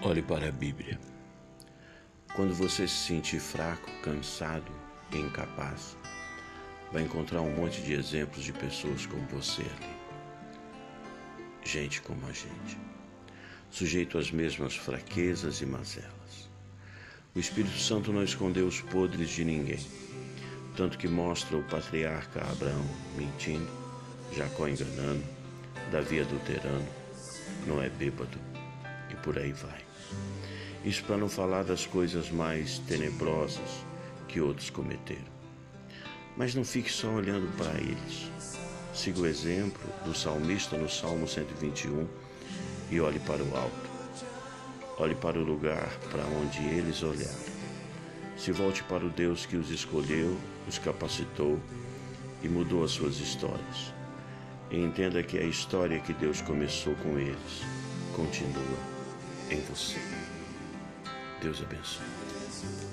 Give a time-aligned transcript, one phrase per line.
[0.00, 0.96] Olhe para a Bíblia.
[2.36, 4.70] Quando você se sentir fraco, cansado
[5.10, 5.96] e incapaz,
[6.92, 9.96] vai encontrar um monte de exemplos de pessoas como você ali.
[11.64, 12.78] Gente como a gente,
[13.70, 16.48] sujeito às mesmas fraquezas e mazelas.
[17.34, 19.84] O Espírito Santo não escondeu os podres de ninguém,
[20.76, 22.86] tanto que mostra o patriarca Abraão
[23.16, 23.68] mentindo,
[24.32, 25.24] Jacó enganando,
[25.90, 26.86] Davi adulterando,
[27.66, 28.38] Noé bêbado
[29.28, 29.84] por aí vai.
[30.82, 33.84] Isso para não falar das coisas mais tenebrosas
[34.26, 35.20] que outros cometeram.
[36.34, 38.32] Mas não fique só olhando para eles.
[38.94, 42.08] Siga o exemplo do salmista no Salmo 121
[42.90, 43.90] e olhe para o alto.
[44.96, 47.58] Olhe para o lugar para onde eles olharam.
[48.34, 51.60] Se volte para o Deus que os escolheu, os capacitou
[52.42, 53.92] e mudou as suas histórias.
[54.70, 57.62] E entenda que a história que Deus começou com eles
[58.16, 58.97] continua
[59.50, 59.98] em você.
[61.40, 62.87] Deus abençoe.